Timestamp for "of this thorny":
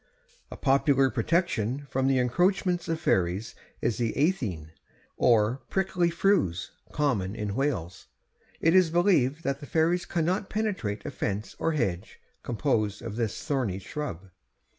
13.03-13.77